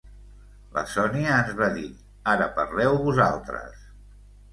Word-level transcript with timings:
La 0.77 0.83
Sònia 0.93 1.35
ens 1.41 1.51
va 1.59 1.67
dir 1.75 1.83
ara 2.33 2.47
parleu 2.57 2.97
vosaltres! 3.05 3.85